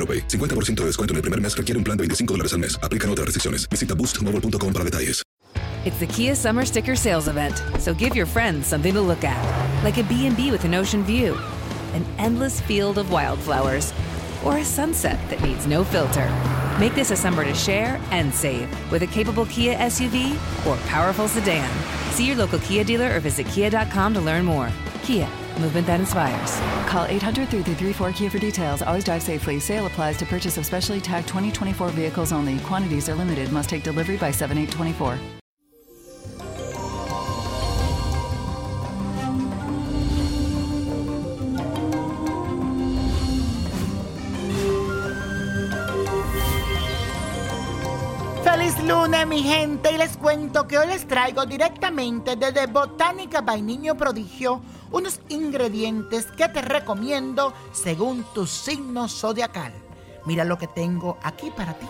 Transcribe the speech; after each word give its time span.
AroPay. 0.00 0.26
50% 0.28 0.80
de 0.80 0.86
descuento 0.86 1.12
en 1.12 1.16
el 1.16 1.22
primer 1.22 1.40
mes 1.40 1.54
requiere 1.54 1.76
un 1.76 1.84
plan 1.84 1.96
de 1.98 2.02
25 2.02 2.32
dólares 2.34 2.54
al 2.54 2.60
mes. 2.60 2.80
Aplican 2.82 3.10
otras 3.10 3.26
restricciones. 3.26 3.68
Visita 3.68 3.94
boostmobile.com 3.94 4.72
para 4.72 4.84
detalles. 4.84 5.22
It's 5.82 5.98
the 5.98 6.06
Kia 6.06 6.34
Summer 6.34 6.66
Sticker 6.66 6.94
Sales 6.94 7.26
Event, 7.26 7.56
so 7.78 7.94
give 7.94 8.14
your 8.14 8.26
friends 8.26 8.66
something 8.66 8.92
to 8.92 9.00
look 9.00 9.24
at, 9.24 9.42
like 9.82 9.96
a 9.96 10.02
B&B 10.02 10.50
with 10.50 10.66
an 10.66 10.74
ocean 10.74 11.02
view, 11.02 11.38
an 11.94 12.04
endless 12.18 12.60
field 12.60 12.98
of 12.98 13.10
wildflowers, 13.10 13.94
or 14.44 14.58
a 14.58 14.64
sunset 14.64 15.18
that 15.30 15.42
needs 15.42 15.66
no 15.66 15.82
filter. 15.82 16.28
Make 16.78 16.94
this 16.94 17.10
a 17.10 17.16
summer 17.16 17.44
to 17.44 17.54
share 17.54 17.98
and 18.10 18.32
save 18.32 18.68
with 18.92 19.02
a 19.04 19.06
capable 19.06 19.46
Kia 19.46 19.74
SUV 19.76 20.34
or 20.66 20.76
powerful 20.86 21.28
sedan. 21.28 21.70
See 22.12 22.26
your 22.26 22.36
local 22.36 22.58
Kia 22.58 22.84
dealer 22.84 23.16
or 23.16 23.20
visit 23.20 23.46
kia.com 23.46 24.12
to 24.12 24.20
learn 24.20 24.44
more. 24.44 24.70
Kia, 25.02 25.26
movement 25.60 25.86
that 25.86 26.00
inspires. 26.00 26.58
Call 26.88 27.04
800 27.06 27.48
334 27.48 28.12
Kia 28.12 28.30
for 28.30 28.38
details. 28.38 28.82
Always 28.82 29.04
drive 29.04 29.22
safely. 29.22 29.60
Sale 29.60 29.86
applies 29.86 30.16
to 30.18 30.26
purchase 30.26 30.58
of 30.58 30.66
specially 30.66 31.00
tagged 31.00 31.28
2024 31.28 31.88
vehicles 31.90 32.32
only. 32.32 32.58
Quantities 32.60 33.08
are 33.08 33.14
limited. 33.14 33.52
Must 33.52 33.68
take 33.68 33.82
delivery 33.82 34.16
by 34.16 34.30
7824. 34.30 35.39
Feliz 48.70 48.88
lunes, 48.88 49.26
mi 49.26 49.42
gente, 49.42 49.90
y 49.92 49.98
les 49.98 50.16
cuento 50.16 50.68
que 50.68 50.78
hoy 50.78 50.86
les 50.86 51.08
traigo 51.08 51.44
directamente 51.44 52.36
desde 52.36 52.66
Botánica 52.66 53.40
by 53.40 53.60
Niño 53.60 53.96
Prodigio 53.96 54.62
unos 54.92 55.20
ingredientes 55.28 56.26
que 56.26 56.48
te 56.48 56.62
recomiendo 56.62 57.52
según 57.72 58.24
tu 58.32 58.46
signo 58.46 59.08
zodiacal. 59.08 59.72
Mira 60.24 60.44
lo 60.44 60.56
que 60.56 60.68
tengo 60.68 61.18
aquí 61.24 61.50
para 61.50 61.74
ti. 61.74 61.86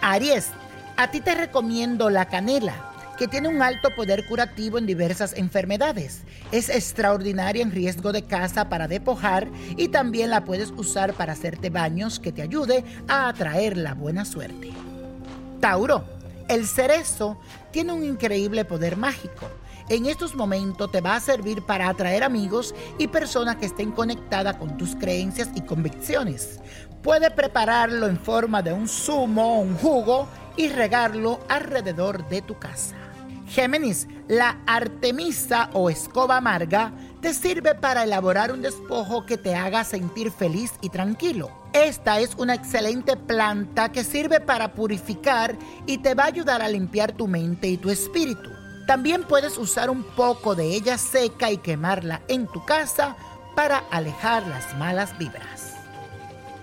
Aries, 0.00 0.50
a 0.96 1.10
ti 1.10 1.20
te 1.20 1.34
recomiendo 1.34 2.08
la 2.08 2.26
canela, 2.26 2.92
que 3.18 3.26
tiene 3.26 3.48
un 3.48 3.60
alto 3.60 3.88
poder 3.96 4.26
curativo 4.26 4.78
en 4.78 4.86
diversas 4.86 5.32
enfermedades. 5.32 6.22
Es 6.52 6.68
extraordinaria 6.68 7.62
en 7.62 7.72
riesgo 7.72 8.12
de 8.12 8.22
casa 8.22 8.68
para 8.68 8.86
despojar 8.86 9.48
y 9.76 9.88
también 9.88 10.30
la 10.30 10.44
puedes 10.44 10.70
usar 10.70 11.14
para 11.14 11.32
hacerte 11.32 11.68
baños 11.68 12.20
que 12.20 12.30
te 12.30 12.42
ayude 12.42 12.84
a 13.08 13.28
atraer 13.28 13.76
la 13.76 13.94
buena 13.94 14.24
suerte. 14.24 14.72
Tauro, 15.60 16.04
el 16.48 16.66
cerezo 16.66 17.38
tiene 17.70 17.92
un 17.92 18.04
increíble 18.04 18.64
poder 18.64 18.96
mágico. 18.96 19.48
En 19.88 20.06
estos 20.06 20.34
momentos 20.34 20.90
te 20.90 21.00
va 21.00 21.14
a 21.14 21.20
servir 21.20 21.62
para 21.62 21.88
atraer 21.88 22.24
amigos 22.24 22.74
y 22.98 23.06
personas 23.06 23.56
que 23.56 23.66
estén 23.66 23.92
conectadas 23.92 24.56
con 24.56 24.76
tus 24.76 24.96
creencias 24.96 25.50
y 25.54 25.60
convicciones. 25.60 26.60
Puedes 27.02 27.30
prepararlo 27.30 28.08
en 28.08 28.18
forma 28.18 28.62
de 28.62 28.72
un 28.72 28.88
zumo 28.88 29.58
o 29.58 29.60
un 29.60 29.76
jugo 29.76 30.26
y 30.56 30.68
regarlo 30.68 31.38
alrededor 31.48 32.28
de 32.28 32.42
tu 32.42 32.58
casa. 32.58 32.96
Géminis, 33.48 34.08
la 34.28 34.58
artemisa 34.66 35.70
o 35.72 35.88
escoba 35.88 36.38
amarga 36.38 36.92
te 37.20 37.32
sirve 37.32 37.74
para 37.74 38.02
elaborar 38.02 38.52
un 38.52 38.62
despojo 38.62 39.24
que 39.24 39.38
te 39.38 39.54
haga 39.54 39.84
sentir 39.84 40.30
feliz 40.30 40.72
y 40.80 40.90
tranquilo. 40.90 41.50
Esta 41.72 42.20
es 42.20 42.34
una 42.36 42.54
excelente 42.54 43.16
planta 43.16 43.92
que 43.92 44.04
sirve 44.04 44.40
para 44.40 44.74
purificar 44.74 45.56
y 45.86 45.98
te 45.98 46.14
va 46.14 46.24
a 46.24 46.28
ayudar 46.28 46.60
a 46.60 46.68
limpiar 46.68 47.12
tu 47.12 47.28
mente 47.28 47.68
y 47.68 47.76
tu 47.76 47.90
espíritu. 47.90 48.50
También 48.86 49.22
puedes 49.24 49.58
usar 49.58 49.90
un 49.90 50.02
poco 50.02 50.54
de 50.54 50.74
ella 50.74 50.98
seca 50.98 51.50
y 51.50 51.58
quemarla 51.58 52.22
en 52.28 52.46
tu 52.46 52.64
casa 52.64 53.16
para 53.54 53.78
alejar 53.90 54.46
las 54.46 54.76
malas 54.76 55.16
vibras. 55.18 55.74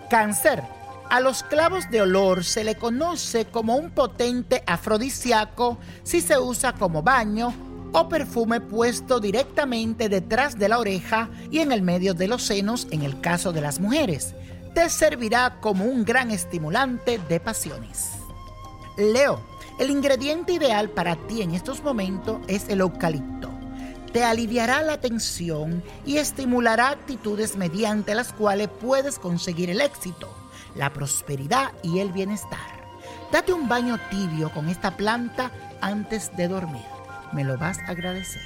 Cáncer. 0.10 0.64
A 1.10 1.20
los 1.20 1.44
clavos 1.44 1.90
de 1.92 2.02
olor 2.02 2.44
se 2.44 2.64
le 2.64 2.76
conoce 2.76 3.46
como 3.46 3.76
un 3.76 3.92
potente 3.92 4.64
afrodisíaco 4.66 5.78
si 6.04 6.22
se 6.22 6.40
usa 6.40 6.74
como 6.74 7.04
baño 7.04 7.54
o 7.94 8.10
perfume 8.10 8.60
puesto 8.60 9.20
directamente 9.20 10.10
detrás 10.10 10.58
de 10.58 10.68
la 10.68 10.80
oreja 10.80 11.30
y 11.52 11.60
en 11.60 11.72
el 11.72 11.84
medio 11.84 12.14
de 12.16 12.28
los 12.28 12.44
senos 12.44 12.88
en 12.92 13.04
el 13.04 13.22
caso 13.22 13.54
de 13.54 13.62
las 13.62 13.80
mujeres. 13.80 14.34
Te 14.74 14.90
servirá 14.90 15.60
como 15.62 15.86
un 15.86 16.04
gran 16.04 16.32
estimulante 16.32 17.20
de 17.30 17.40
pasiones. 17.40 18.10
Leo, 18.98 19.40
el 19.80 19.92
ingrediente 19.92 20.54
ideal 20.54 20.90
para 20.90 21.16
ti 21.28 21.44
en 21.44 21.52
estos 21.52 21.84
momentos 21.84 22.40
es 22.48 22.68
el 22.70 22.82
eucalipto. 22.82 23.50
Te 24.12 24.24
aliviará 24.24 24.82
la 24.82 25.00
tensión 25.00 25.84
y 26.06 26.18
estimulará 26.18 26.90
actitudes 26.90 27.56
mediante 27.56 28.14
las 28.16 28.34
cuales 28.34 28.70
puedes 28.70 29.18
conseguir 29.18 29.72
el 29.72 29.82
éxito, 29.82 30.30
la 30.76 30.92
prosperidad 30.92 31.72
y 31.84 32.00
el 32.00 32.12
bienestar. 32.12 32.84
Date 33.32 33.54
un 33.54 33.68
baño 33.68 34.00
tibio 34.10 34.52
con 34.52 34.70
esta 34.70 34.96
planta 34.96 35.52
antes 35.82 36.36
de 36.38 36.48
dormir 36.48 36.94
me 37.34 37.44
lo 37.44 37.58
vas 37.58 37.80
a 37.80 37.92
agradecer. 37.92 38.42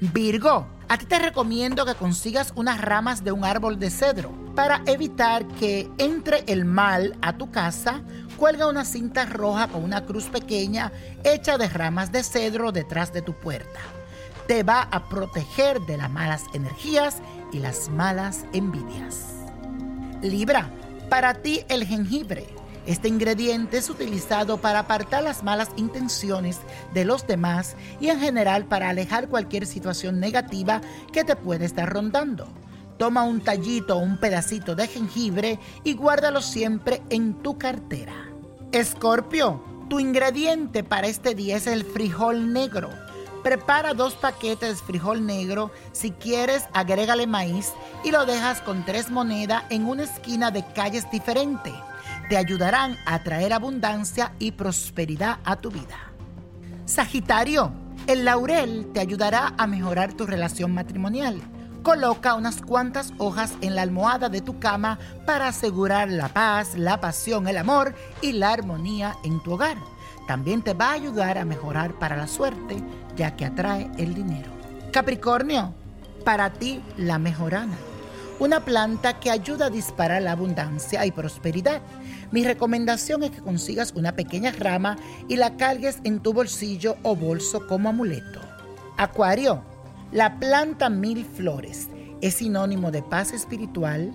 Virgo, 0.00 0.66
a 0.88 0.96
ti 0.96 1.06
te 1.06 1.18
recomiendo 1.18 1.84
que 1.84 1.94
consigas 1.94 2.52
unas 2.54 2.80
ramas 2.80 3.24
de 3.24 3.32
un 3.32 3.44
árbol 3.44 3.78
de 3.78 3.90
cedro. 3.90 4.32
Para 4.54 4.82
evitar 4.86 5.46
que 5.46 5.90
entre 5.98 6.44
el 6.46 6.64
mal 6.64 7.16
a 7.20 7.36
tu 7.36 7.50
casa, 7.50 8.00
cuelga 8.36 8.68
una 8.68 8.84
cinta 8.84 9.26
roja 9.26 9.68
con 9.68 9.82
una 9.82 10.04
cruz 10.04 10.26
pequeña 10.26 10.92
hecha 11.24 11.58
de 11.58 11.68
ramas 11.68 12.12
de 12.12 12.22
cedro 12.22 12.72
detrás 12.72 13.12
de 13.12 13.22
tu 13.22 13.34
puerta. 13.34 13.80
Te 14.46 14.62
va 14.62 14.82
a 14.82 15.08
proteger 15.08 15.80
de 15.82 15.96
las 15.96 16.10
malas 16.10 16.44
energías 16.54 17.18
y 17.52 17.58
las 17.58 17.88
malas 17.88 18.46
envidias. 18.52 19.26
Libra, 20.22 20.70
para 21.08 21.34
ti 21.34 21.62
el 21.68 21.84
jengibre 21.84 22.46
este 22.88 23.06
ingrediente 23.06 23.76
es 23.76 23.90
utilizado 23.90 24.56
para 24.56 24.78
apartar 24.78 25.22
las 25.22 25.42
malas 25.42 25.68
intenciones 25.76 26.60
de 26.94 27.04
los 27.04 27.26
demás 27.26 27.76
y 28.00 28.08
en 28.08 28.18
general 28.18 28.64
para 28.64 28.88
alejar 28.88 29.28
cualquier 29.28 29.66
situación 29.66 30.20
negativa 30.20 30.80
que 31.12 31.22
te 31.22 31.36
puede 31.36 31.66
estar 31.66 31.86
rondando. 31.92 32.48
Toma 32.96 33.24
un 33.24 33.42
tallito 33.42 33.98
o 33.98 34.00
un 34.00 34.16
pedacito 34.16 34.74
de 34.74 34.88
jengibre 34.88 35.58
y 35.84 35.92
guárdalo 35.92 36.40
siempre 36.40 37.02
en 37.10 37.34
tu 37.34 37.58
cartera. 37.58 38.14
Escorpio, 38.72 39.62
tu 39.90 40.00
ingrediente 40.00 40.82
para 40.82 41.08
este 41.08 41.34
día 41.34 41.58
es 41.58 41.66
el 41.66 41.84
frijol 41.84 42.54
negro. 42.54 42.88
Prepara 43.42 43.94
dos 43.94 44.14
paquetes 44.14 44.80
de 44.80 44.86
frijol 44.86 45.24
negro. 45.24 45.70
Si 45.92 46.10
quieres, 46.10 46.64
agrégale 46.72 47.26
maíz 47.26 47.72
y 48.04 48.10
lo 48.10 48.26
dejas 48.26 48.60
con 48.60 48.84
tres 48.84 49.10
monedas 49.10 49.64
en 49.70 49.86
una 49.86 50.04
esquina 50.04 50.50
de 50.50 50.64
calles 50.74 51.10
diferente. 51.10 51.72
te 52.28 52.36
ayudarán 52.36 52.96
a 53.06 53.22
traer 53.22 53.54
abundancia 53.54 54.32
y 54.38 54.52
prosperidad 54.52 55.38
a 55.44 55.56
tu 55.56 55.70
vida. 55.70 55.96
Sagitario, 56.84 57.72
el 58.06 58.24
laurel 58.24 58.90
te 58.92 59.00
ayudará 59.00 59.54
a 59.56 59.66
mejorar 59.66 60.12
tu 60.12 60.26
relación 60.26 60.74
matrimonial. 60.74 61.40
Coloca 61.82 62.34
unas 62.34 62.60
cuantas 62.60 63.12
hojas 63.18 63.52
en 63.60 63.74
la 63.74 63.82
almohada 63.82 64.28
de 64.28 64.40
tu 64.40 64.58
cama 64.58 64.98
para 65.24 65.48
asegurar 65.48 66.10
la 66.10 66.28
paz, 66.28 66.76
la 66.76 67.00
pasión, 67.00 67.48
el 67.48 67.56
amor 67.56 67.94
y 68.20 68.32
la 68.32 68.52
armonía 68.52 69.16
en 69.24 69.42
tu 69.42 69.52
hogar. 69.52 69.78
También 70.28 70.62
te 70.62 70.74
va 70.74 70.90
a 70.90 70.92
ayudar 70.92 71.38
a 71.38 71.44
mejorar 71.44 71.98
para 71.98 72.16
la 72.16 72.28
suerte, 72.28 72.76
ya 73.16 73.34
que 73.34 73.46
atrae 73.46 73.90
el 73.98 74.14
dinero. 74.14 74.52
Capricornio, 74.92 75.74
para 76.24 76.52
ti 76.52 76.80
la 76.96 77.18
mejorana 77.18 77.76
una 78.38 78.60
planta 78.60 79.18
que 79.18 79.30
ayuda 79.30 79.66
a 79.66 79.70
disparar 79.70 80.22
la 80.22 80.32
abundancia 80.32 81.04
y 81.04 81.10
prosperidad. 81.10 81.82
Mi 82.30 82.44
recomendación 82.44 83.24
es 83.24 83.30
que 83.32 83.40
consigas 83.40 83.92
una 83.96 84.12
pequeña 84.12 84.52
rama 84.52 84.96
y 85.28 85.36
la 85.36 85.56
cargues 85.56 85.98
en 86.04 86.20
tu 86.20 86.32
bolsillo 86.32 86.96
o 87.02 87.16
bolso 87.16 87.66
como 87.66 87.88
amuleto. 87.88 88.40
Acuario, 88.96 89.62
la 90.12 90.38
planta 90.38 90.88
mil 90.88 91.24
flores 91.24 91.88
es 92.20 92.34
sinónimo 92.34 92.90
de 92.90 93.02
paz 93.02 93.32
espiritual, 93.32 94.12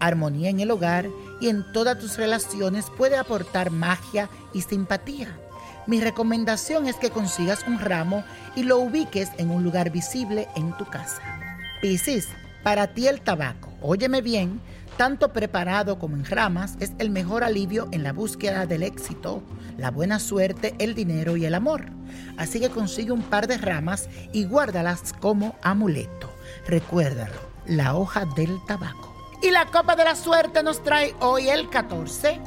armonía 0.00 0.50
en 0.50 0.60
el 0.60 0.70
hogar 0.70 1.08
y 1.40 1.48
en 1.48 1.64
todas 1.72 1.98
tus 1.98 2.16
relaciones 2.16 2.86
puede 2.96 3.16
aportar 3.16 3.70
magia 3.70 4.28
y 4.52 4.62
simpatía. 4.62 5.36
Mi 5.86 6.00
recomendación 6.00 6.86
es 6.86 6.96
que 6.96 7.10
consigas 7.10 7.64
un 7.66 7.78
ramo 7.78 8.24
y 8.56 8.62
lo 8.62 8.78
ubiques 8.78 9.30
en 9.36 9.50
un 9.50 9.62
lugar 9.62 9.90
visible 9.90 10.48
en 10.56 10.74
tu 10.76 10.86
casa. 10.86 11.20
Piscis, 11.82 12.28
para 12.62 12.86
ti 12.94 13.06
el 13.06 13.20
tabaco, 13.20 13.70
óyeme 13.82 14.22
bien, 14.22 14.60
tanto 14.96 15.34
preparado 15.34 15.98
como 15.98 16.16
en 16.16 16.24
ramas, 16.24 16.76
es 16.80 16.92
el 16.98 17.10
mejor 17.10 17.44
alivio 17.44 17.88
en 17.92 18.02
la 18.02 18.14
búsqueda 18.14 18.64
del 18.64 18.82
éxito, 18.82 19.42
la 19.76 19.90
buena 19.90 20.18
suerte, 20.18 20.74
el 20.78 20.94
dinero 20.94 21.36
y 21.36 21.44
el 21.44 21.54
amor. 21.54 21.84
Así 22.38 22.60
que 22.60 22.70
consigue 22.70 23.12
un 23.12 23.22
par 23.22 23.46
de 23.46 23.58
ramas 23.58 24.08
y 24.32 24.44
guárdalas 24.44 25.12
como 25.12 25.54
amuleto. 25.62 26.32
Recuérdalo, 26.66 27.38
la 27.66 27.94
hoja 27.94 28.24
del 28.36 28.58
tabaco. 28.66 29.12
Y 29.42 29.50
la 29.50 29.66
copa 29.66 29.94
de 29.96 30.04
la 30.04 30.16
suerte 30.16 30.62
nos 30.62 30.82
trae 30.82 31.14
hoy 31.20 31.50
el 31.50 31.68
14, 31.68 32.40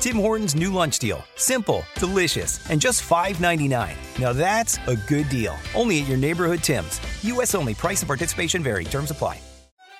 Tim 0.00 0.16
Hortons' 0.16 0.54
new 0.54 0.72
lunch 0.72 0.98
deal. 0.98 1.22
Simple, 1.36 1.84
delicious, 1.96 2.58
and 2.70 2.80
just 2.80 3.02
$5.99. 3.02 3.94
Now 4.18 4.32
that's 4.32 4.78
a 4.86 4.96
good 4.96 5.28
deal. 5.28 5.56
Only 5.74 6.00
at 6.00 6.08
your 6.08 6.16
neighborhood 6.16 6.60
Tim's. 6.62 7.00
U.S. 7.24 7.54
only. 7.54 7.74
Price 7.74 8.00
and 8.00 8.08
participation 8.08 8.62
vary. 8.62 8.84
Terms 8.84 9.10
apply. 9.10 9.40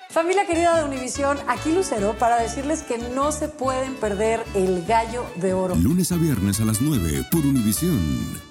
Familia 0.09 0.45
querida 0.45 0.75
de 0.75 0.83
Univisión, 0.83 1.37
aquí 1.47 1.71
Lucero 1.71 2.17
para 2.19 2.35
decirles 2.35 2.81
que 2.81 2.97
no 2.97 3.31
se 3.31 3.47
pueden 3.47 3.95
perder 3.95 4.43
el 4.55 4.83
gallo 4.85 5.25
de 5.37 5.53
oro. 5.53 5.73
Lunes 5.75 6.11
a 6.11 6.17
viernes 6.17 6.59
a 6.59 6.65
las 6.65 6.81
9 6.81 7.27
por 7.31 7.45
Univisión. 7.45 8.50